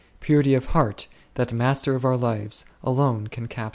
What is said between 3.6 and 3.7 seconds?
them.